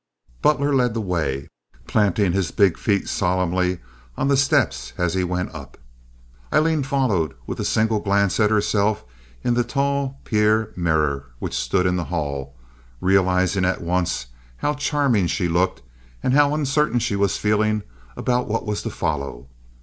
Butler 0.41 0.73
led 0.73 0.95
the 0.95 0.99
way, 0.99 1.47
planting 1.85 2.31
his 2.31 2.49
big 2.49 2.75
feet 2.75 3.07
solemnly 3.07 3.81
on 4.17 4.29
the 4.29 4.35
steps 4.35 4.93
as 4.97 5.13
he 5.13 5.23
went 5.23 5.53
up. 5.53 5.77
Aileen 6.51 6.81
followed 6.81 7.35
with 7.45 7.59
a 7.59 7.63
single 7.63 7.99
glance 7.99 8.39
at 8.39 8.49
herself 8.49 9.05
in 9.43 9.53
the 9.53 9.63
tall 9.63 10.19
pier 10.23 10.73
mirror 10.75 11.27
which 11.37 11.53
stood 11.53 11.85
in 11.85 11.97
the 11.97 12.05
hall, 12.05 12.55
realizing 12.99 13.63
at 13.63 13.83
once 13.83 14.25
how 14.57 14.73
charming 14.73 15.27
she 15.27 15.47
looked 15.47 15.83
and 16.23 16.33
how 16.33 16.55
uncertain 16.55 16.97
she 16.97 17.15
was 17.15 17.37
feeling 17.37 17.83
about 18.17 18.47
what 18.47 18.65
was 18.65 18.81
to 18.81 18.89
follow. 18.89 19.49